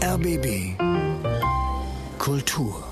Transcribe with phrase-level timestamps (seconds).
[0.00, 0.76] RBB
[2.16, 2.84] Kultur.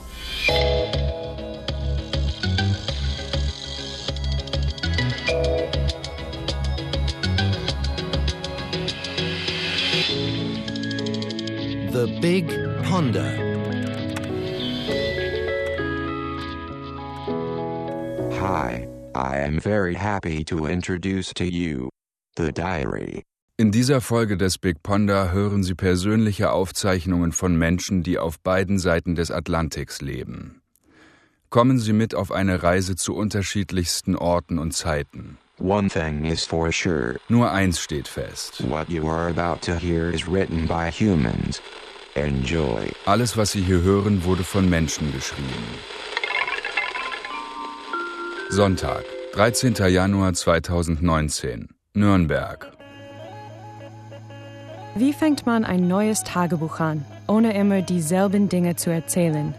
[11.91, 12.49] The Big
[12.85, 13.33] Ponder.
[18.39, 21.89] Hi, I am very happy to introduce to you
[22.37, 23.25] the diary.
[23.61, 28.79] In dieser Folge des Big Ponder hören Sie persönliche Aufzeichnungen von Menschen, die auf beiden
[28.79, 30.63] Seiten des Atlantiks leben.
[31.51, 35.39] Kommen Sie mit auf eine Reise zu unterschiedlichsten Orten und Zeiten.
[35.59, 38.63] One thing is for sure Nur eins steht fest.
[38.71, 41.61] what you are about to hear is written by humans.
[42.15, 42.89] Enjoy.
[43.07, 45.67] Alles, was Sie hier hören, wurde von Menschen geschrieben.
[48.51, 49.75] Sonntag, 13.
[49.89, 52.78] Januar 2019, Nürnberg.
[54.99, 59.55] Wie fängt man ein neues Tagebuch an, ohne immer dieselben Dinge zu erzählen?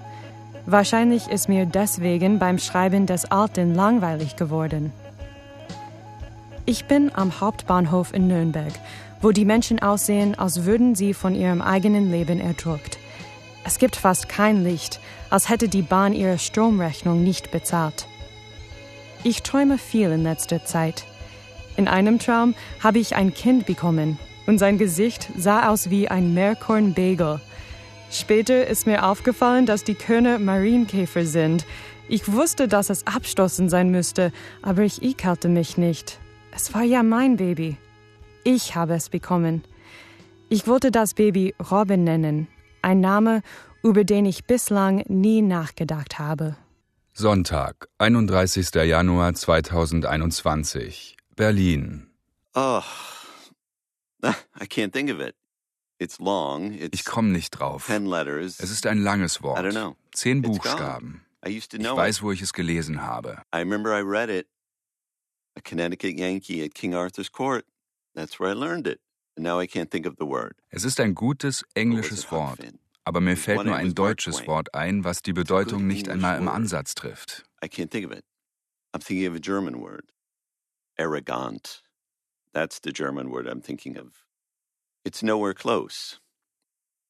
[0.66, 4.92] Wahrscheinlich ist mir deswegen beim Schreiben des Alten langweilig geworden.
[6.66, 8.74] Ich bin am Hauptbahnhof in Nürnberg,
[9.22, 12.98] wo die Menschen aussehen, als würden sie von ihrem eigenen Leben erdrückt.
[13.64, 18.08] Es gibt fast kein Licht, als hätte die Bahn ihre Stromrechnung nicht bezahlt.
[19.24, 21.06] Ich träume viel in letzter Zeit.
[21.78, 24.20] In einem Traum habe ich ein Kind bekommen
[24.50, 27.40] und sein Gesicht sah aus wie ein Meerkorn-Bagel.
[28.12, 31.68] Später ist mir aufgefallen, dass die Körner Marienkäfer sind.
[32.08, 34.34] Ich wusste, dass es abstoßend sein müsste,
[34.64, 36.18] aber ich ekelte mich nicht.
[36.52, 37.78] Es war ja mein Baby.
[38.44, 39.64] Ich habe es bekommen.
[40.50, 42.48] Ich wollte das Baby Robin nennen,
[42.82, 43.44] ein Name,
[43.84, 46.56] über den ich bislang nie nachgedacht habe.
[47.14, 48.74] Sonntag, 31.
[48.74, 52.08] Januar 2021, Berlin.
[52.56, 52.96] Oh, I can't think of it.
[52.96, 54.09] It's long.
[54.62, 54.78] Ich
[56.82, 57.88] It's komme nicht drauf.
[57.88, 58.60] ten letters.
[58.60, 59.60] Es ist ein langes Wort.
[59.60, 59.96] I don't know.
[60.14, 61.26] Zehn Buchstaben.
[61.46, 63.42] I used to Ich know weiß, wo ich es gelesen habe.
[63.54, 64.48] I remember I read it.
[65.58, 67.66] A Connecticut Yankee at King Arthur's Court.
[68.16, 69.00] That's where I learned it.
[69.36, 70.56] And now I can't think of the word.
[70.70, 72.60] Es ist ein gutes englisches Wort,
[73.06, 74.46] aber mir fällt nur ein deutsches.
[74.48, 76.48] Wort ein, was die Bedeutung nicht einmal im.
[76.48, 77.46] Ansatz trifft.
[77.64, 78.24] I can't think of it.
[78.94, 80.12] I'm thinking of a German word.
[80.98, 81.84] Arrogant.
[82.54, 84.24] That's the German word I'm thinking of.
[85.06, 86.20] It's nowhere close.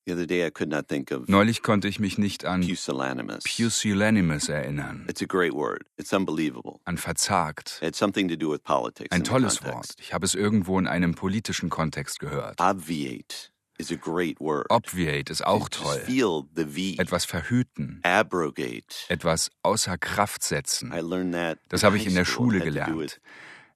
[0.05, 3.43] The other day I could not think of Neulich konnte ich mich nicht an pusillanimous.
[3.43, 5.85] Pusillanimous erinnern, It's a great word.
[5.97, 6.79] It's unbelievable.
[6.85, 7.77] an verzagt.
[7.81, 9.09] It had something to do with politics.
[9.11, 9.63] Ein tolles.
[9.63, 9.93] Wort.
[9.99, 12.59] Ich habe es irgendwo in einem politischen Kontext gehört.
[12.59, 14.65] Obviate is a great word.
[14.71, 15.99] Obviate ist auch toll.
[15.99, 17.01] feel the V.
[17.01, 19.05] Etwas verhüten, Abrogate.
[19.09, 20.91] etwas außer Kraft setzen.
[20.91, 21.59] I learned that.
[21.69, 23.19] Das habe ich in der Schule gelernt.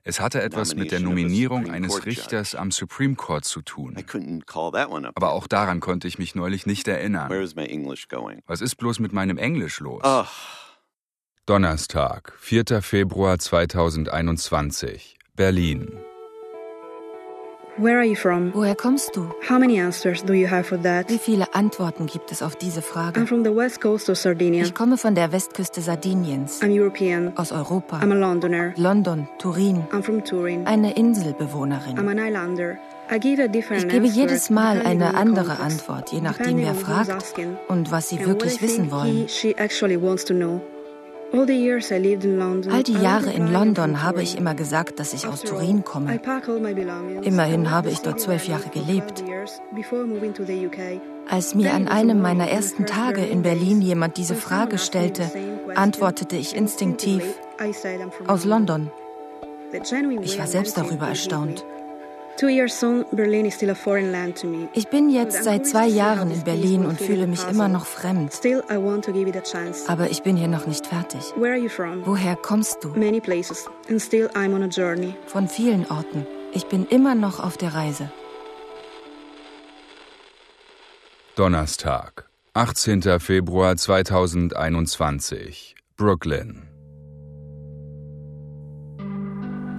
[0.05, 3.95] Es hatte etwas mit der Nominierung eines Richters am Supreme Court zu I tun.
[3.97, 5.13] couldn't call that one up.
[5.15, 7.31] Aber auch daran konnte ich mich neulich nicht Where erinnern.
[7.31, 8.41] is my English going?
[8.45, 10.01] Was ist bloß mit meinem Englisch los?
[10.03, 10.25] Oh,
[11.45, 12.81] Donnerstag, 4.
[12.81, 15.97] Februar 2021, Berlin.
[17.77, 18.51] Where are you from?
[18.53, 19.29] Woher kommst du?
[19.49, 21.09] How many answers do you have for that?
[21.09, 23.25] Wie viele Antworten gibt es auf diese I'm Frage?
[23.25, 24.63] from the west coast of Sardinia.
[24.63, 27.33] Ich komme von der Westküste Sardiniens, I'm European.
[27.35, 27.97] aus Europa.
[27.97, 28.73] I'm a Londoner.
[28.77, 30.67] London, Turin, I'm from Turin.
[30.67, 31.97] eine I'm Inselbewohnerin.
[31.97, 32.77] an islander.
[33.11, 36.75] I give a different Ich gebe answer jedes Mal eine andere Antwort, je nachdem wer
[36.75, 37.11] fragt
[37.69, 39.27] und was sie wirklich wissen wollen.
[41.33, 46.21] All die Jahre in London habe ich immer gesagt, dass ich aus Turin komme.
[47.23, 49.23] Immerhin habe ich dort zwölf Jahre gelebt.
[51.27, 55.31] Als mir an einem meiner ersten Tage in Berlin jemand diese Frage stellte,
[55.73, 57.23] antwortete ich instinktiv
[58.27, 58.91] aus London.
[60.21, 61.65] Ich war selbst darüber erstaunt.
[64.73, 68.33] Ich bin jetzt seit zwei Jahren in Berlin und fühle mich immer noch fremd.
[69.87, 71.21] Aber ich bin hier noch nicht fertig.
[71.35, 72.05] Where are you from?
[72.05, 72.89] Woher kommst du?
[75.27, 76.25] Von vielen Orten.
[76.53, 78.11] Ich bin immer noch auf der Reise.
[81.35, 83.19] Donnerstag, 18.
[83.19, 86.72] Februar 2021, Brooklyn.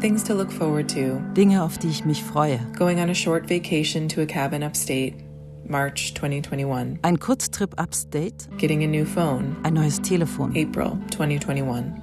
[0.05, 1.19] Things to look forward to.
[1.33, 2.59] Dinge, auf die ich mich freue.
[2.77, 5.15] Going on a short vacation to a cabin upstate,
[5.67, 6.99] March 2021.
[7.03, 10.55] Ein Kurztrip upstate, Getting a new phone, ein neues Telefon.
[10.55, 11.95] April 2021.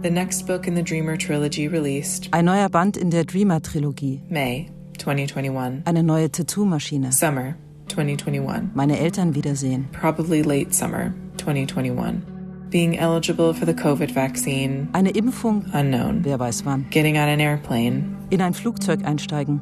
[0.00, 4.22] The next book in the Dreamer trilogy released, Ein neuer Band in der Dreamer-Trilogie.
[4.30, 5.82] May 2021.
[5.84, 7.12] Eine neue Tattoo-Maschine.
[7.12, 7.56] Summer
[7.88, 8.74] 2021.
[8.74, 9.86] Meine Eltern wiedersehen.
[9.92, 12.37] Probably late summer 2021.
[12.70, 16.22] Being eligible for the COVID vaccine, Eine Impfung, unknown.
[16.24, 16.86] wer weiß wann.
[16.90, 19.60] Getting on an airplane, In ein Flugzeug einsteigen,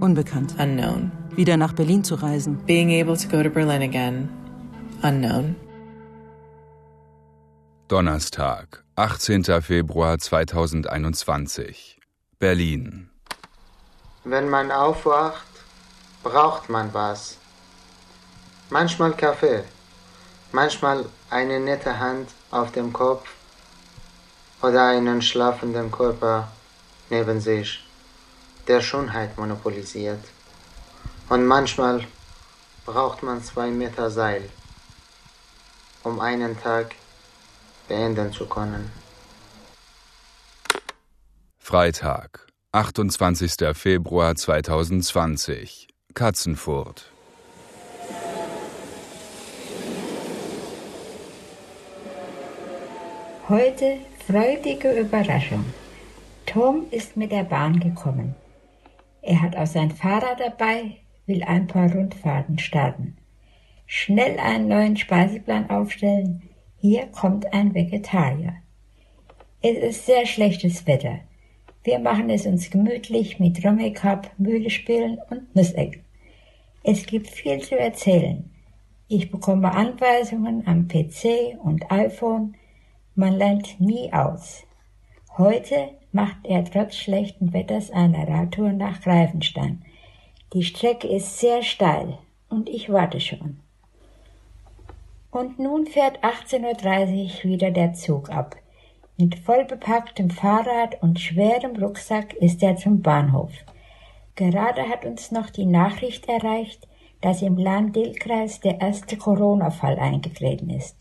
[0.00, 0.54] unbekannt.
[0.60, 1.10] unknown.
[1.34, 2.58] Wieder nach Berlin zu reisen.
[2.66, 4.28] Being able to go to Berlin again.
[5.02, 5.56] Unknown.
[7.88, 9.60] Donnerstag, 18.
[9.60, 11.98] Februar 2021.
[12.38, 13.08] Berlin.
[14.24, 15.46] Wenn man aufwacht,
[16.22, 17.38] braucht man was.
[18.70, 19.64] Manchmal Kaffee,
[20.52, 23.28] manchmal eine nette Hand auf dem Kopf
[24.62, 26.48] oder einen schlafenden Körper
[27.08, 27.84] neben sich,
[28.66, 30.24] der Schönheit monopolisiert.
[31.28, 32.06] Und manchmal
[32.84, 34.48] braucht man zwei Meter Seil,
[36.02, 36.94] um einen Tag
[37.86, 38.90] beenden zu können.
[41.58, 43.52] Freitag, 28.
[43.74, 45.88] Februar 2020.
[46.14, 47.12] Katzenfurt.
[53.50, 53.98] Heute
[54.28, 55.64] freudige Überraschung.
[56.46, 58.36] Tom ist mit der Bahn gekommen.
[59.22, 63.16] Er hat auch sein Fahrrad dabei, will ein paar Rundfahrten starten.
[63.86, 66.42] Schnell einen neuen Speiseplan aufstellen.
[66.76, 68.54] Hier kommt ein Vegetarier.
[69.62, 71.18] Es ist sehr schlechtes Wetter.
[71.82, 76.04] Wir machen es uns gemütlich mit Rummikub, Mühlespielen und Nussecken.
[76.84, 78.48] Es gibt viel zu erzählen.
[79.08, 82.54] Ich bekomme Anweisungen am PC und iPhone,
[83.20, 84.64] man lernt nie aus.
[85.36, 89.82] Heute macht er trotz schlechten Wetters eine Radtour nach Greifenstein.
[90.54, 92.18] Die Strecke ist sehr steil
[92.48, 93.60] und ich warte schon.
[95.30, 98.56] Und nun fährt 18.30 Uhr wieder der Zug ab.
[99.18, 103.52] Mit vollbepacktem Fahrrad und schwerem Rucksack ist er zum Bahnhof.
[104.34, 106.88] Gerade hat uns noch die Nachricht erreicht,
[107.20, 110.96] dass im Lahn-Dill-Kreis der erste Corona-Fall eingetreten ist.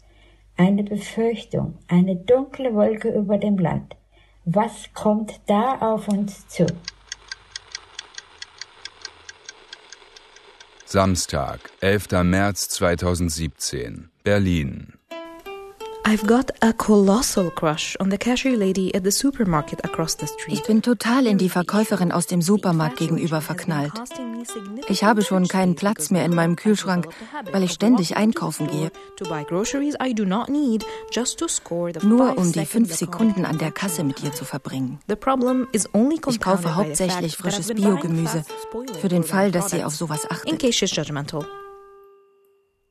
[0.60, 3.96] Eine Befürchtung, eine dunkle Wolke über dem Land.
[4.44, 6.66] Was kommt da auf uns zu?
[10.84, 12.12] Samstag, 11.
[12.26, 14.99] März 2017, Berlin.
[16.10, 20.56] I've got a colossal crush on the cashier lady at the supermarket across the street.
[20.56, 23.92] Ich bin total in die Verkäuferin aus dem Supermarkt gegenüber verknallt.
[24.88, 27.10] Ich habe schon keinen Platz mehr in meinem Kühlschrank,
[27.52, 28.92] weil ich ständig einkaufen gehe.
[32.02, 34.98] Nur um die fünf Sekunden an der Kasse mit ihr zu verbringen.
[35.72, 38.46] Ich kaufe hauptsächlich frisches Biogemüse,
[39.00, 40.60] für den Fall, dass sie auf sowas achtet.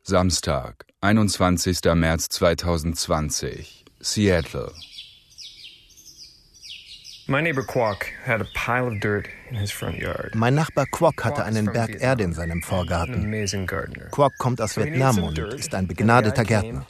[0.09, 1.81] Samstag, 21.
[1.95, 4.73] März 2020, Seattle.
[7.27, 7.45] Mein
[10.55, 13.31] Nachbar Quok hatte einen Berg Erde in seinem Vorgarten.
[14.11, 16.87] Quok kommt aus Vietnam und ist ein begnadeter Gärtner.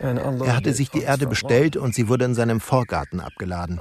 [0.00, 3.78] Er hatte sich die Erde bestellt und sie wurde in seinem Vorgarten abgeladen.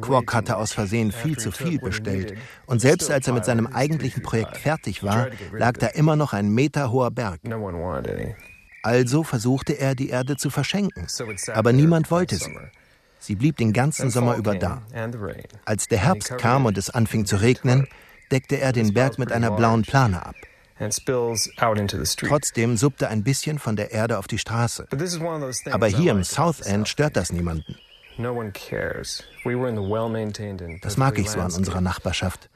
[0.00, 2.34] Quok hatte aus Versehen viel zu viel bestellt.
[2.66, 6.50] und selbst als er mit seinem eigentlichen Projekt fertig war, lag da immer noch ein
[6.50, 7.40] Meter hoher Berg.
[8.82, 11.06] Also versuchte er, die Erde zu verschenken,
[11.52, 12.56] aber niemand wollte sie.
[13.20, 14.82] Sie blieb den ganzen Sommer über da.
[15.64, 17.86] Als der Herbst kam und es anfing zu regnen,
[18.30, 20.34] deckte er den Berg mit einer blauen Plane ab.
[20.78, 24.86] Trotzdem suppte ein bisschen von der Erde auf die Straße.
[25.70, 27.76] Aber hier im South End stört das niemanden.
[30.82, 32.48] Das mag ich so an unserer Nachbarschaft.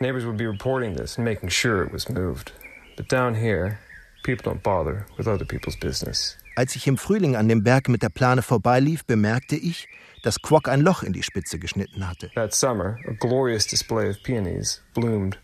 [0.00, 2.52] Neighbors would be reporting this and making sure it was moved.
[2.96, 3.78] But down here,
[4.22, 6.36] people don't bother with other people's business.
[6.54, 9.88] Als ich im Frühling an dem Berg mit der Plane vorbeilief, bemerkte ich,
[10.22, 12.30] dass Quok ein Loch in die Spitze geschnitten hatte.
[12.34, 15.38] That summer, a glorious display of peonies bloomed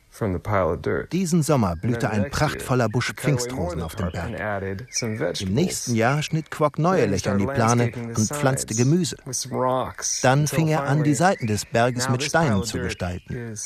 [1.12, 4.86] diesen Sommer blühte ein prachtvoller Busch Pfingstrosen auf dem Berg.
[5.40, 9.16] Im nächsten Jahr schnitt Quok neue Löcher in die Plane und pflanzte Gemüse.
[10.22, 13.56] Dann fing er an, die Seiten des Berges mit Steinen zu gestalten.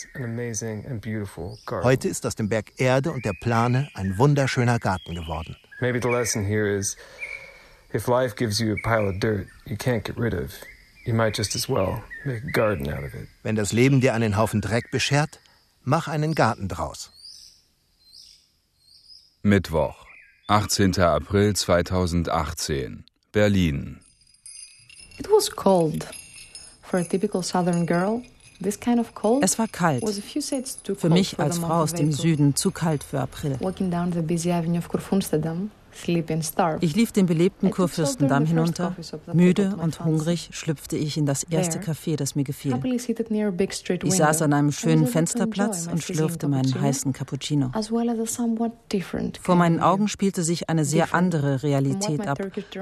[1.82, 5.56] Heute ist aus dem Berg Erde und der Plane ein wunderschöner Garten geworden.
[5.80, 6.96] Maybe the lesson here is
[7.94, 10.52] if life gives you a pile of dirt you can't get rid of,
[11.08, 13.28] you might just as well make a garden out of it.
[13.42, 15.40] Wenn das Leben dir einen Haufen Dreck beschert,
[15.90, 17.10] Mach einen Garten draus.
[19.42, 20.04] Mittwoch,
[20.48, 21.00] 18.
[21.00, 24.00] April 2018, Berlin.
[25.18, 26.06] It was cold.
[26.82, 28.22] For a typical southern girl,
[28.60, 30.04] this kind of cold es war kalt.
[30.98, 33.56] Für mich als Frau aus dem Süden zu kalt für April.
[36.80, 38.94] Ich lief den belebten Kurfürstendamm hinunter.
[39.32, 42.78] Müde und hungrig schlüpfte ich in das erste Café, das mir gefiel.
[44.04, 47.70] Ich saß an einem schönen Fensterplatz und schlürfte meinen heißen Cappuccino.
[49.40, 52.38] Vor meinen Augen spielte sich eine sehr andere Realität ab,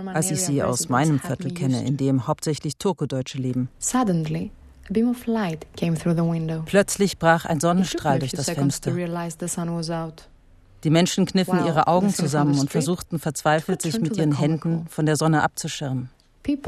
[0.07, 3.69] als ich sie aus meinem Viertel kenne, in dem hauptsächlich Turkodeutsche leben.
[6.67, 8.95] Plötzlich brach ein Sonnenstrahl durch das Fenster.
[10.87, 15.17] Die Menschen kniffen ihre Augen zusammen und versuchten verzweifelt, sich mit ihren Händen von der
[15.17, 16.11] Sonne abzuschirmen.
[16.45, 16.63] Ich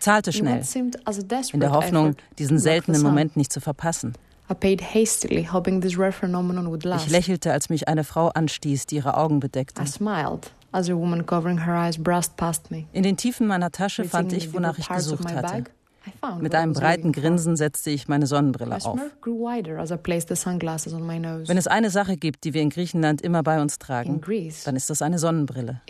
[0.00, 0.62] zahlte schnell,
[1.54, 4.12] in der Hoffnung, diesen seltenen Moment nicht zu verpassen.
[4.50, 4.66] Ich
[7.10, 9.82] lächelte, als mich eine Frau anstieß, die ihre Augen bedeckte.
[12.92, 15.64] In den Tiefen meiner Tasche fand ich, wonach ich gesucht hatte.
[16.40, 18.98] Mit einem breiten Grinsen setzte ich meine Sonnenbrille auf.
[21.48, 24.20] Wenn es eine Sache gibt, die wir in Griechenland immer bei uns tragen,
[24.64, 25.80] dann ist das eine Sonnenbrille.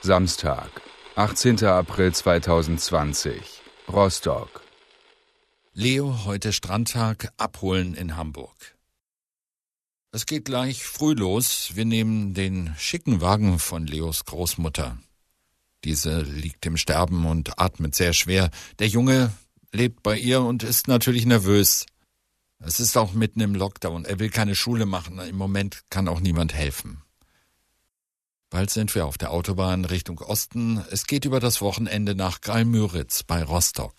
[0.00, 0.82] Samstag,
[1.14, 1.64] 18.
[1.64, 4.62] April 2020, Rostock.
[5.74, 8.71] Leo, heute Strandtag, abholen in Hamburg.
[10.14, 11.70] Es geht gleich früh los.
[11.72, 14.98] Wir nehmen den schicken Wagen von Leos Großmutter.
[15.84, 18.50] Diese liegt im Sterben und atmet sehr schwer.
[18.78, 19.32] Der Junge
[19.72, 21.86] lebt bei ihr und ist natürlich nervös.
[22.58, 24.04] Es ist auch mitten im Lockdown.
[24.04, 25.18] Er will keine Schule machen.
[25.18, 27.02] Im Moment kann auch niemand helfen.
[28.50, 30.84] Bald sind wir auf der Autobahn Richtung Osten.
[30.90, 33.94] Es geht über das Wochenende nach Gralmüritz bei Rostock.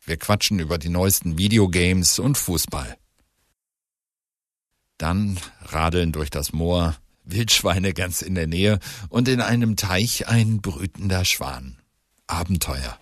[0.00, 2.96] Wir quatschen über die neuesten Videogames und Fußball.
[5.04, 8.78] Dann radeln durch das Moor, Wildschweine ganz in der Nähe
[9.10, 11.76] und in einem Teich ein brütender Schwan.
[12.26, 12.96] Abenteuer.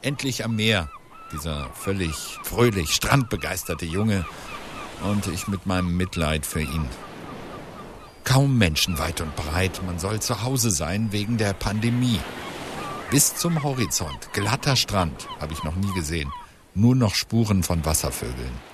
[0.00, 0.88] Endlich am Meer,
[1.34, 2.14] dieser völlig
[2.44, 4.24] fröhlich, strandbegeisterte Junge
[5.02, 6.88] und ich mit meinem Mitleid für ihn.
[8.24, 12.20] Kaum Menschen weit und breit, man soll zu Hause sein wegen der Pandemie.
[13.10, 16.32] Bis zum Horizont, glatter Strand, habe ich noch nie gesehen.
[16.72, 18.69] Nur noch Spuren von Wasservögeln.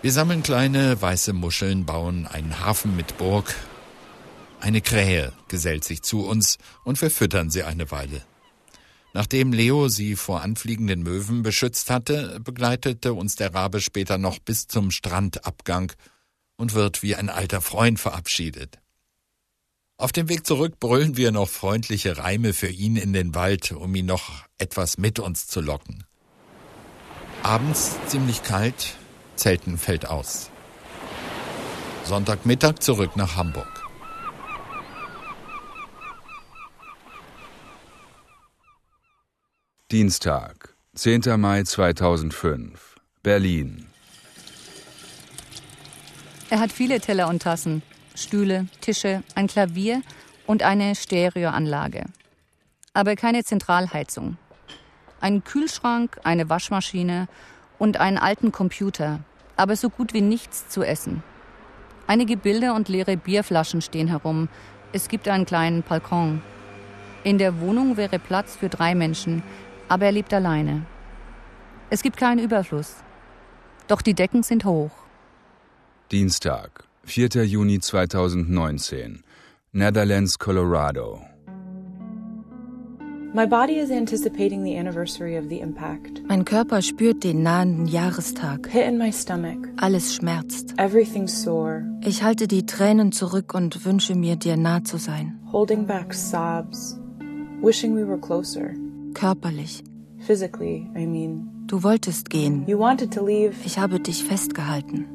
[0.00, 3.52] Wir sammeln kleine weiße Muscheln, bauen einen Hafen mit Burg.
[4.60, 8.22] Eine Krähe gesellt sich zu uns und wir füttern sie eine Weile.
[9.12, 14.68] Nachdem Leo sie vor anfliegenden Möwen beschützt hatte, begleitete uns der Rabe später noch bis
[14.68, 15.92] zum Strandabgang
[16.56, 18.78] und wird wie ein alter Freund verabschiedet.
[19.96, 23.92] Auf dem Weg zurück brüllen wir noch freundliche Reime für ihn in den Wald, um
[23.96, 26.04] ihn noch etwas mit uns zu locken.
[27.42, 28.96] Abends ziemlich kalt,
[29.38, 30.50] Zelten fällt aus.
[32.04, 33.66] Sonntagmittag zurück nach Hamburg.
[39.90, 41.40] Dienstag, 10.
[41.40, 43.86] Mai 2005, Berlin.
[46.50, 47.82] Er hat viele Teller und Tassen.
[48.14, 50.02] Stühle, Tische, ein Klavier
[50.46, 52.06] und eine Stereoanlage.
[52.92, 54.36] Aber keine Zentralheizung.
[55.20, 57.28] Ein Kühlschrank, eine Waschmaschine
[57.78, 59.20] und einen alten Computer,
[59.56, 61.22] aber so gut wie nichts zu essen.
[62.06, 64.48] Einige Bilder und leere Bierflaschen stehen herum.
[64.92, 66.42] Es gibt einen kleinen Balkon.
[67.22, 69.42] In der Wohnung wäre Platz für drei Menschen,
[69.88, 70.86] aber er lebt alleine.
[71.90, 72.96] Es gibt keinen Überfluss.
[73.88, 74.90] Doch die Decken sind hoch.
[76.10, 77.44] Dienstag, 4.
[77.44, 79.22] Juni 2019,
[79.72, 81.22] Netherlands, Colorado.
[86.28, 88.68] Mein Körper spürt den nahenden Jahrestag.
[89.76, 90.74] Alles schmerzt.
[92.02, 95.38] Ich halte die Tränen zurück und wünsche mir, dir nah zu sein.
[99.14, 99.84] Körperlich.
[101.66, 102.64] Du wolltest gehen.
[103.64, 105.06] Ich habe dich festgehalten.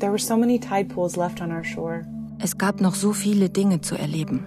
[0.00, 2.06] There were so many tide pools left on our shore.
[2.42, 4.46] Es gab noch so viele Dinge zu erleben.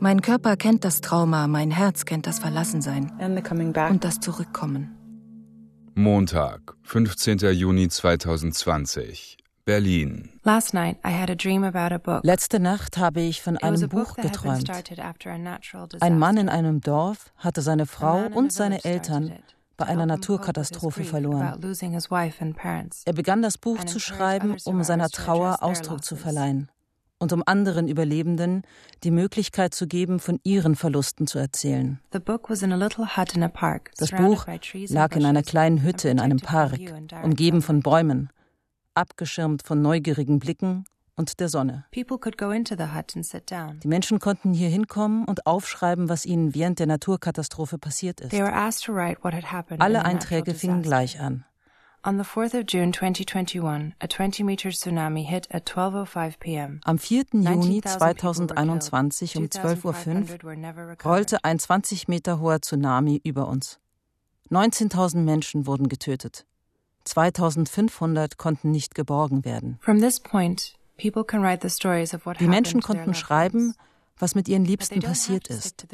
[0.00, 3.12] Mein Körper kennt das Trauma, mein Herz kennt das Verlassensein
[3.90, 4.96] und das Zurückkommen.
[5.94, 7.38] Montag, 15.
[7.52, 10.30] Juni 2020, Berlin.
[12.22, 14.70] Letzte Nacht habe ich von einem Buch geträumt.
[16.00, 19.32] Ein Mann in einem Dorf hatte seine Frau und seine Eltern
[19.76, 21.60] bei einer Naturkatastrophe verloren.
[23.04, 26.70] Er begann das Buch zu schreiben, um seiner Trauer Ausdruck zu verleihen
[27.18, 28.62] und um anderen Überlebenden
[29.02, 32.00] die Möglichkeit zu geben, von ihren Verlusten zu erzählen.
[32.10, 32.22] Das
[34.10, 34.46] Buch
[34.88, 36.78] lag in einer kleinen Hütte in einem Park,
[37.22, 38.30] umgeben von Bäumen,
[38.94, 40.84] abgeschirmt von neugierigen Blicken
[41.16, 41.84] und der Sonne.
[41.94, 42.04] Die
[43.88, 48.34] Menschen konnten hier hinkommen und aufschreiben, was ihnen während der Naturkatastrophe passiert ist.
[49.78, 51.44] Alle Einträge fingen gleich an.
[52.04, 56.80] On the 4th of June 2021, a 20 meter tsunami hit at 12:05 p.m.
[56.84, 57.24] Am 4.
[57.32, 63.80] Juni 2021 um 12:05 Uhr rollte ein 20 Meter hoher Tsunami über uns.
[64.50, 66.46] 19.000 Menschen wurden getötet.
[67.02, 69.80] 2500 konnten nicht geborgen werden.
[70.98, 73.74] Die Menschen konnten schreiben,
[74.18, 75.86] was mit ihren Liebsten passiert ist.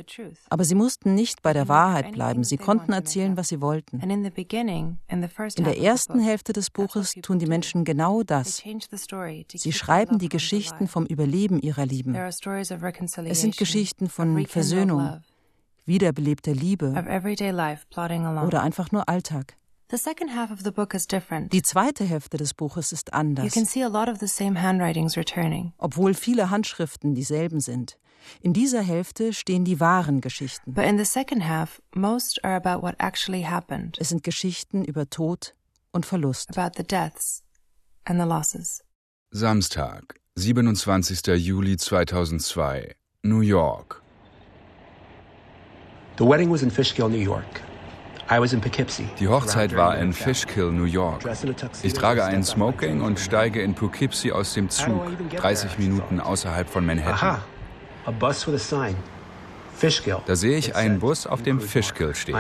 [0.48, 4.00] Aber sie mussten nicht bei der Wahrheit bleiben, sie konnten erzählen, was sie wollten.
[4.00, 4.22] In
[5.64, 8.62] der ersten Hälfte des Buches tun die Menschen genau das.
[9.54, 12.14] Sie schreiben die Geschichten vom Überleben ihrer Lieben.
[12.14, 15.20] Es sind Geschichten von Versöhnung,
[15.84, 16.90] wiederbelebter Liebe
[18.46, 19.56] oder einfach nur Alltag.
[21.52, 23.44] Die zweite Hälfte des Buches ist anders.
[25.76, 27.98] Obwohl viele Handschriften dieselben sind.
[28.40, 30.74] In dieser Hälfte stehen die wahren Geschichten.
[31.46, 31.82] Half,
[33.98, 35.54] es sind Geschichten über Tod
[35.90, 36.56] und Verlust.
[39.30, 41.26] Samstag, 27.
[41.36, 44.00] Juli 2002, New York.
[46.18, 47.62] The wedding was in Fishkill, New York.
[49.18, 51.22] Die Hochzeit war in Fishkill, New York.
[51.82, 55.02] Ich trage einen Smoking und steige in Poughkeepsie aus dem Zug,
[55.36, 57.38] 30 Minuten außerhalb von Manhattan.
[60.26, 62.36] Da sehe ich einen Bus, auf dem Fishkill steht.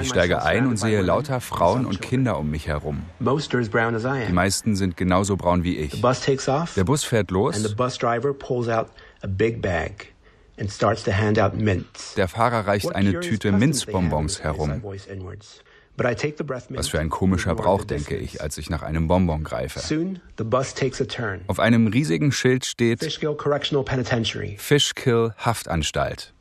[0.00, 3.02] Ich steige ein und sehe lauter Frauen und Kinder um mich herum.
[3.20, 6.00] Die meisten sind genauso braun wie ich.
[6.00, 7.74] Der Bus fährt los
[12.16, 14.82] der Fahrer reicht eine Tüte Minzbonbons herum.
[15.96, 19.80] Was für ein komischer Brauch, denke ich, als ich nach einem Bonbon greife.
[21.46, 23.00] Auf einem riesigen Schild steht
[24.58, 26.32] Fishkill Haftanstalt.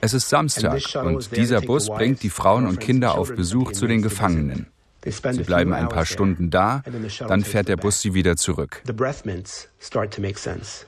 [0.00, 4.02] Es ist Samstag und dieser Bus bringt die Frauen und Kinder auf Besuch zu den
[4.02, 4.73] Gefangenen.
[5.04, 6.82] Sie bleiben ein paar Stunden da,
[7.28, 8.82] dann fährt der Bus sie wieder zurück.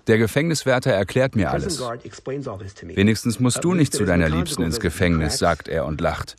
[0.07, 1.81] Der Gefängniswärter erklärt mir alles.
[1.81, 6.37] Wenigstens musst du nicht zu deiner Liebsten ins Gefängnis, sagt er und lacht.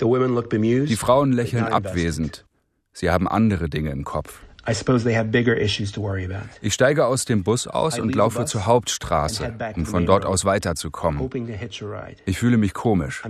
[0.00, 2.44] Die Frauen lächeln abwesend.
[2.92, 4.40] Sie haben andere Dinge im Kopf.
[6.62, 11.28] Ich steige aus dem Bus aus und laufe zur Hauptstraße, um von dort aus weiterzukommen.
[12.24, 13.22] Ich fühle mich komisch.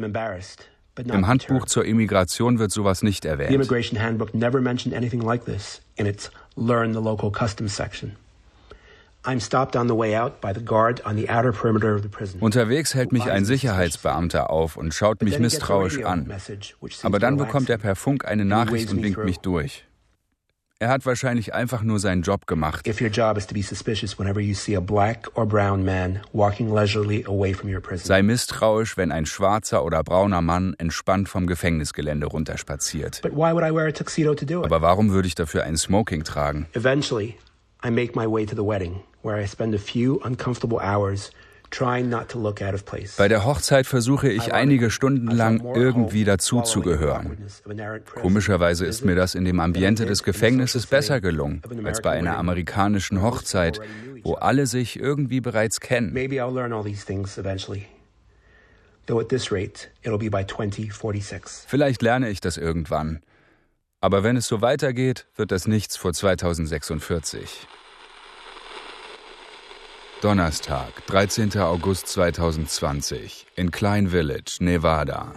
[0.96, 3.48] Im Handbuch zur Immigration wird sowas nicht erwähnt.
[3.48, 8.16] The Immigration Handbook never mentioned anything like this in its Learn the Local Customs section.
[12.40, 16.30] Unterwegs hält mich ein Sicherheitsbeamter auf und schaut mich misstrauisch an.
[17.02, 19.86] Aber dann bekommt er per Funk eine Nachricht und winkt mich durch.
[20.80, 22.84] Er hat wahrscheinlich einfach nur seinen Job gemacht.
[27.96, 33.22] Sei misstrauisch, wenn ein schwarzer oder brauner Mann entspannt vom Gefängnisgelände runterspaziert.
[33.24, 36.66] Aber warum würde ich dafür ein Smoking tragen?
[36.74, 37.36] Eventually,
[37.84, 41.30] I make my way to the wedding, where I spend a few uncomfortable hours
[43.16, 47.38] bei der Hochzeit versuche ich einige Stunden lang irgendwie dazuzugehören.
[48.14, 53.22] Komischerweise ist mir das in dem Ambiente des Gefängnisses besser gelungen als bei einer amerikanischen
[53.22, 53.80] Hochzeit,
[54.22, 56.12] wo alle sich irgendwie bereits kennen.
[61.68, 63.20] Vielleicht lerne ich das irgendwann.
[64.00, 67.66] Aber wenn es so weitergeht, wird das nichts vor 2046.
[70.24, 71.50] Donnerstag, 13.
[71.58, 75.34] August 2020 in Klein Village, Nevada.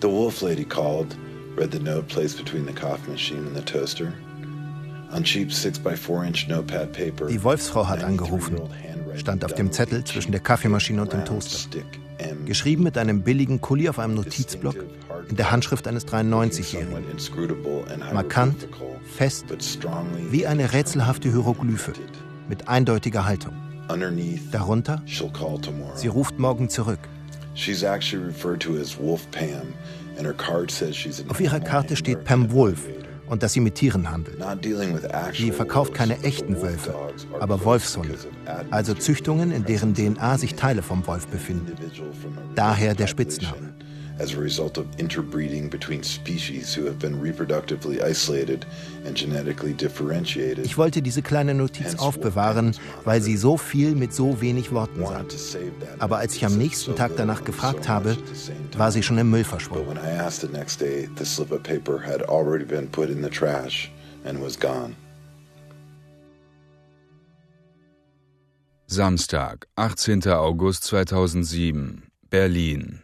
[0.00, 1.16] The wolf lady called,
[1.56, 4.12] read the note placed between the coffee machine and the toaster.
[5.10, 7.26] On cheap 6x4-inch notepad paper.
[7.26, 8.60] Die Wolfsfrau hat angerufen,
[9.16, 11.80] stand auf dem Zettel zwischen der Kaffeemaschine und dem Toaster.
[12.44, 14.76] Geschrieben mit einem billigen Kuli auf einem Notizblock
[15.28, 17.02] in der Handschrift eines 93-Jährigen.
[18.12, 18.68] Markant,
[19.12, 19.46] fest,
[20.30, 21.94] wie eine rätselhafte Hieroglyphe
[22.48, 23.54] mit eindeutiger Haltung.
[24.50, 25.02] Darunter,
[25.94, 27.00] sie ruft morgen zurück.
[31.28, 32.88] Auf ihrer Karte steht Pam Wolf
[33.26, 34.38] und dass sie mit Tieren handelt.
[35.34, 36.94] Sie verkauft keine echten Wölfe,
[37.40, 38.16] aber Wolfshunde,
[38.70, 41.72] also Züchtungen, in deren DNA sich Teile vom Wolf befinden.
[42.54, 43.74] Daher der Spitzname
[44.18, 48.64] as a result of interbreeding between species who have been reproductively isolated
[49.04, 50.64] and genetically differentiated.
[50.64, 55.36] Ich wollte diese kleine Notiz aufbewahren, weil sie so viel mit so wenig Worten sagt.
[55.98, 58.16] Aber als ich am nächsten Tag danach gefragt habe,
[58.76, 59.86] war sie schon im Müll verschwunden.
[59.86, 63.10] But when I asked the next day, the slip of paper had already been put
[63.10, 63.90] in the trash
[64.24, 64.96] and was gone.
[68.86, 70.30] Samstag, 18.
[70.30, 73.03] August 2007, Berlin.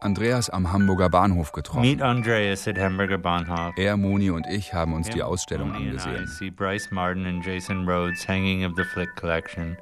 [0.00, 1.82] Andreas am Hamburger Bahnhof getroffen.
[1.82, 3.74] Meet Andreas at Hamburger Bahnhof.
[3.76, 6.24] Er, Moni und ich haben uns die Ausstellung Moni angesehen.
[6.24, 9.76] I see Bryce Martin and Jason Rhodes hanging of the Flick collection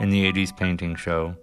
[0.00, 1.34] in the 80s painting show.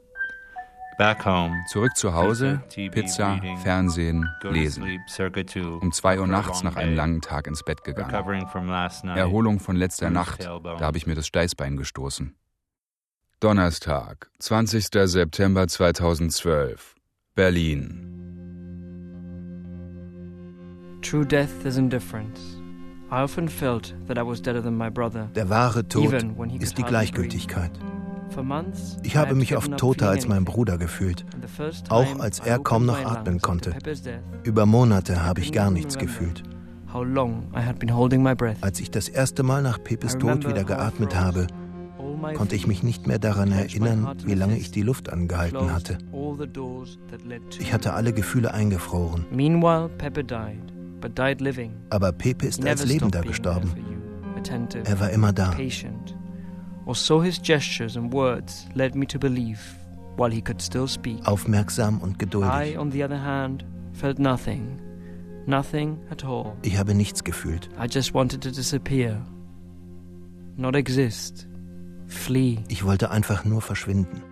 [1.67, 4.99] Zurück zu Hause, Pizza, Fernsehen, Lesen.
[5.79, 8.13] Um zwei Uhr nachts nach einem langen Tag ins Bett gegangen.
[9.15, 12.35] Erholung von letzter Nacht, da habe ich mir das Steißbein gestoßen.
[13.39, 14.87] Donnerstag, 20.
[15.05, 16.95] September 2012,
[17.39, 18.05] Berlin.
[21.01, 22.57] True death is indifference.
[23.09, 25.29] I often felt that I was deader than my brother.
[25.35, 26.13] Der wahre Tod
[26.59, 27.71] ist die Gleichgültigkeit.
[29.03, 31.25] Ich habe mich oft toter als mein Bruder gefühlt,
[31.87, 33.73] auch als er kaum noch atmen konnte.
[34.43, 36.43] Über Monate habe ich gar nichts gefühlt.
[38.59, 41.47] Als ich das erste Mal nach Pepes Tod wieder geatmet habe,
[42.35, 45.97] konnte ich mich nicht mehr daran erinnern, wie lange ich die Luft angehalten hatte.
[47.59, 49.25] Ich hatte alle Gefühle eingefroren.
[51.89, 53.71] Aber Pepe ist als Lebender gestorben.
[54.83, 55.55] Er war immer da.
[61.23, 62.77] Aufmerksam und geduldig.
[66.61, 67.69] Ich habe nichts gefühlt.
[67.79, 69.25] I just wanted to disappear.
[70.57, 71.48] Not exist.
[72.09, 72.57] Flee.
[72.67, 74.23] Ich wollte einfach nur verschwinden.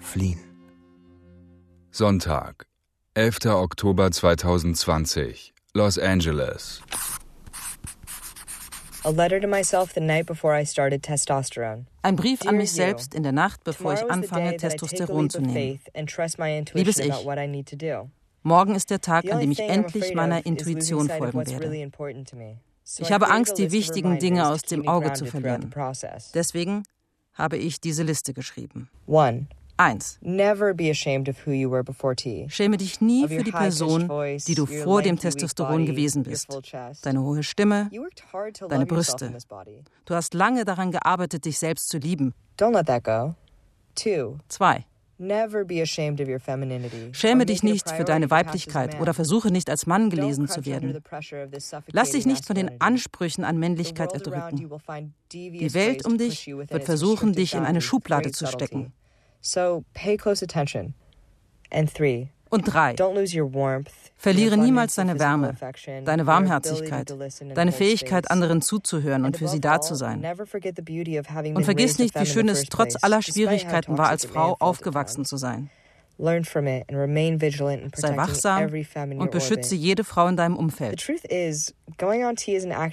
[0.00, 0.40] Fliehen.
[1.90, 2.66] Sonntag,
[3.14, 3.46] 11.
[3.46, 6.82] Oktober 2020, Los Angeles.
[12.02, 15.80] Ein Brief an mich selbst in der Nacht, bevor ich anfange, Testosteron zu nehmen.
[16.72, 17.12] Liebes Ich,
[18.42, 21.90] morgen ist der Tag, an dem ich endlich meiner Intuition folgen werde.
[22.98, 25.70] Ich habe Angst, die wichtigen Dinge aus dem Auge zu verlieren.
[26.34, 26.82] Deswegen
[27.32, 28.88] habe ich diese Liste geschrieben.
[29.76, 30.20] 1.
[32.48, 34.08] Schäme dich nie für die Person,
[34.46, 36.48] die du vor dem Testosteron gewesen bist.
[37.02, 37.90] Deine hohe Stimme,
[38.68, 39.36] deine Brüste.
[40.04, 42.34] Du hast lange daran gearbeitet, dich selbst zu lieben.
[44.48, 44.84] 2.
[47.12, 51.02] Schäme dich nicht für deine Weiblichkeit oder versuche nicht als Mann gelesen zu werden.
[51.92, 54.70] Lass dich nicht von den Ansprüchen an Männlichkeit erdrücken.
[55.32, 58.92] Die Welt um dich wird versuchen, dich in eine Schublade zu stecken.
[59.40, 60.94] So pay close attention.
[61.70, 62.28] And three.
[62.54, 62.94] Und drei.
[64.16, 65.56] Verliere niemals deine Wärme,
[66.04, 67.12] deine Warmherzigkeit,
[67.52, 70.24] deine Fähigkeit, anderen zuzuhören und für sie da zu sein.
[71.54, 75.68] Und vergiss nicht, wie schön es trotz aller Schwierigkeiten war, als Frau aufgewachsen zu sein.
[76.16, 76.46] Sei
[78.16, 78.70] wachsam
[79.18, 81.04] und beschütze jede Frau in deinem Umfeld.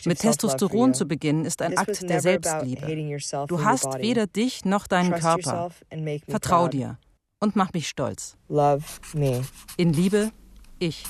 [0.05, 3.15] Mit Testosteron zu beginnen ist ein Akt der Selbstliebe.
[3.47, 5.69] Du hast weder dich noch deinen Körper.
[6.27, 6.97] Vertrau dir
[7.41, 8.37] und mach mich stolz.
[9.77, 10.31] In Liebe,
[10.79, 11.03] ich.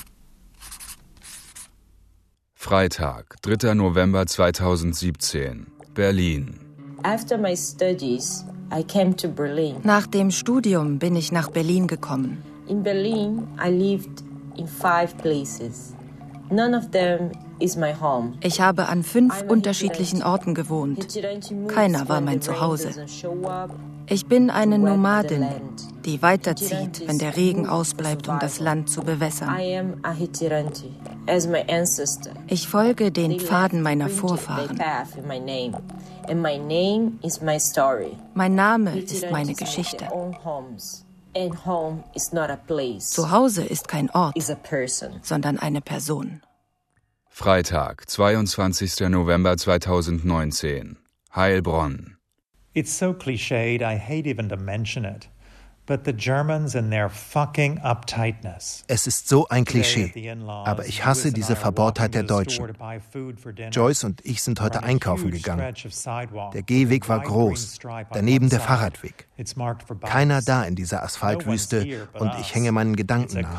[2.54, 3.74] Freitag, 3.
[3.74, 6.58] November 2017, Berlin.
[7.04, 8.44] After my studies,
[9.82, 12.42] nach dem Studium bin ich nach Berlin gekommen.
[12.68, 14.22] In Berlin, I lived
[14.56, 15.94] in five places.
[16.50, 17.30] None of them.
[18.40, 21.08] Ich habe an fünf unterschiedlichen Orten gewohnt.
[21.68, 22.90] Keiner war mein Zuhause.
[24.06, 25.46] Ich bin eine Nomadin,
[26.04, 29.56] die weiterzieht, wenn der Regen ausbleibt, um das Land zu bewässern.
[32.48, 34.78] Ich folge den Pfaden meiner Vorfahren.
[38.34, 40.08] Mein Name ist meine Geschichte.
[42.98, 44.36] Zuhause ist kein Ort,
[45.22, 46.42] sondern eine Person.
[47.34, 49.08] Freitag, 22.
[49.08, 50.98] November 2019.
[51.34, 52.18] Heilbronn.
[52.74, 55.30] It's so cliched, I hate even to mention it.
[58.86, 62.76] Es ist so ein Klischee, aber ich hasse diese Verbohrtheit der Deutschen.
[63.72, 65.74] Joyce und ich sind heute einkaufen gegangen.
[66.52, 67.78] Der Gehweg war groß,
[68.12, 69.26] daneben der Fahrradweg.
[70.10, 73.58] Keiner da in dieser Asphaltwüste und ich hänge meinen Gedanken nach.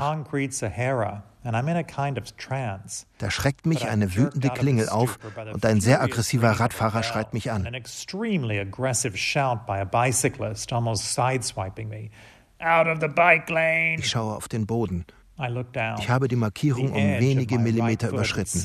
[3.18, 5.20] Da schreckt mich eine wütende Klingel auf
[5.52, 7.68] und ein sehr aggressiver Radfahrer schreit mich an.
[14.00, 15.06] Ich schaue auf den Boden.
[16.00, 18.64] Ich habe die Markierung um wenige Millimeter überschritten.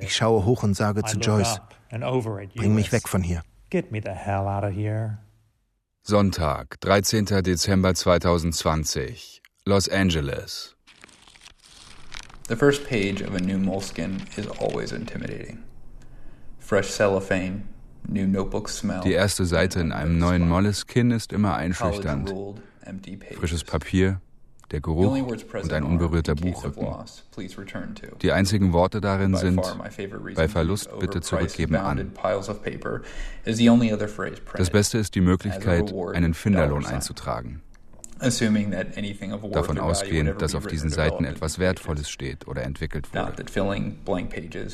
[0.00, 1.60] Ich schaue hoch und sage zu Joyce,
[2.54, 3.42] bring mich weg von hier.
[6.06, 7.42] Sonntag, 13.
[7.42, 10.74] Dezember 2020, Los Angeles.
[12.46, 15.64] The first page of a new moleskin is always intimidating.
[16.58, 17.66] Fresh cellophane,
[18.06, 19.00] new notebook smell.
[19.00, 22.34] Die erste Seite in einem neuen Moleskine ist immer einschüchternd.
[23.38, 24.20] Frisches Papier,
[24.74, 25.16] der Geruch
[25.62, 26.88] und ein unberührter Buchrücken.
[28.20, 29.62] Die einzigen Worte darin sind,
[30.34, 32.10] bei Verlust bitte zurückgeben an.
[34.56, 37.62] Das Beste ist die Möglichkeit, einen Finderlohn einzutragen.
[39.52, 43.44] Davon ausgehend, dass auf diesen Seiten etwas Wertvolles steht oder entwickelt wurde.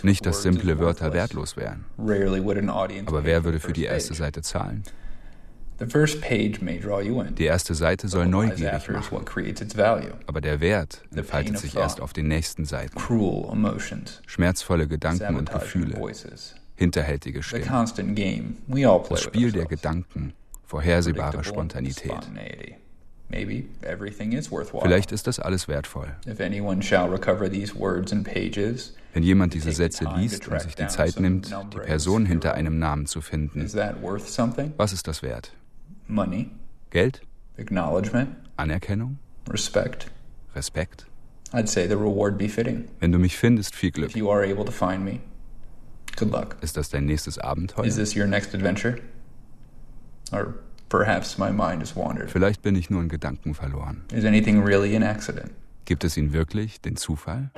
[0.02, 1.84] Nicht, dass simple Wörter wertlos wären.
[3.06, 4.84] Aber wer würde für die erste Seite zahlen?
[5.80, 9.16] Die erste Seite soll neugierig machen.
[10.26, 12.98] Aber der Wert entfaltet sich erst auf den nächsten Seiten.
[14.26, 15.98] Schmerzvolle Gedanken und Gefühle,
[16.76, 17.68] hinterhältige Stimmen.
[19.08, 20.34] Das Spiel der Gedanken,
[20.66, 22.12] vorhersehbare Spontanität.
[24.82, 26.08] Vielleicht ist das alles wertvoll.
[29.12, 33.06] Wenn jemand diese Sätze liest und sich die Zeit nimmt, die Person hinter einem Namen
[33.06, 33.68] zu finden,
[34.76, 35.52] was ist das wert?
[36.90, 37.22] Geld?
[38.57, 39.18] Anerkennung?
[39.48, 40.11] Respect.
[40.55, 41.07] Respekt?
[41.53, 44.14] Wenn du mich findest, viel Glück.
[44.14, 45.20] Me,
[46.61, 47.85] ist das dein nächstes Abenteuer?
[47.85, 48.96] Is this your next adventure?
[50.33, 50.55] Or
[50.90, 52.31] Perhaps my mind has wandered.
[52.31, 54.03] Vielleicht bin ich nur in Gedanken verloren.
[54.12, 55.53] Is anything really an accident?
[55.85, 57.53] Gibt es ihn wirklich, den Zufall?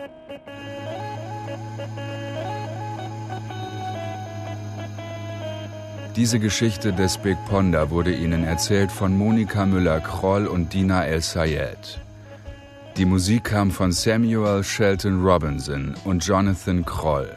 [6.15, 12.01] Diese Geschichte des Big Ponder wurde Ihnen erzählt von Monika Müller-Kroll und Dina El-Sayed.
[12.99, 17.35] Die Musik kam von Samuel Shelton Robinson und Jonathan Kroll.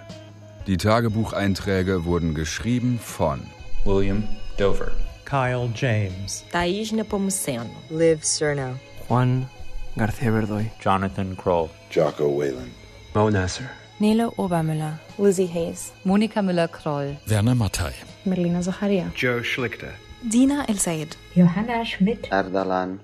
[0.67, 3.43] Die Tagebucheinträge wurden geschrieben von
[3.85, 4.91] William Dover.
[5.23, 9.47] Kyle James, Thaís Nepomuceno, Liv Cerno, Juan
[9.95, 12.71] García Verdoy, Jonathan Kroll, Jocko Whalen,
[13.13, 17.93] Mo Nasser, Nele Obermüller, Lizzie Hayes, Monika Müller-Kroll, Werner Mattei,
[18.25, 22.99] Merlina Zacharia, Joe Schlichter, Dina El Sayed, Johanna Schmidt, Ardalan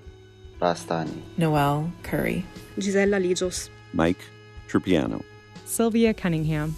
[0.60, 2.44] Rastani, Noel Curry,
[2.76, 4.20] Gisella Lijos, Mike
[4.68, 5.24] Trupiano,
[5.64, 6.74] Sylvia Cunningham.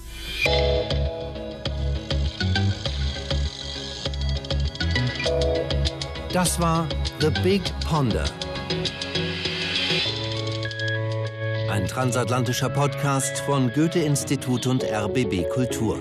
[6.33, 8.25] Das war The Big Ponder.
[11.75, 15.99] Ein transatlantischer Podcast von Goethe-Institut und RBB Kultur.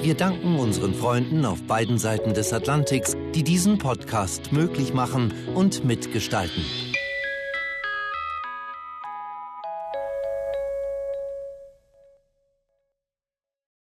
[0.00, 5.84] Wir danken unseren Freunden auf beiden Seiten des Atlantiks, die diesen Podcast möglich machen und
[5.84, 6.64] mitgestalten.